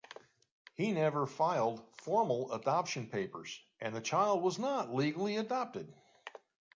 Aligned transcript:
He 0.73 0.91
never 0.93 1.27
filed 1.27 1.83
formal 1.93 2.51
adoption 2.53 3.05
papers 3.07 3.61
and 3.79 3.93
the 3.93 4.01
child 4.01 4.41
was 4.41 4.57
not 4.57 4.91
legally 4.95 5.37
adopted. 5.37 5.93